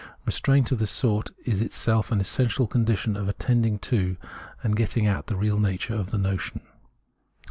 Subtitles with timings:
[0.25, 4.17] Restraint of this sort is itself an essential condition of attending to
[4.63, 6.61] and getting at the real nature of the notion.